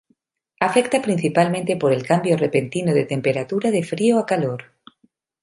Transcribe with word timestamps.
Afecta 0.59 0.99
principalmente 1.03 1.77
por 1.77 1.93
el 1.93 2.01
cambio 2.03 2.35
repentino 2.35 2.91
de 2.95 3.05
temperatura 3.05 3.69
de 3.69 3.83
frío 3.83 4.17
a 4.17 4.25
calor. 4.25 4.71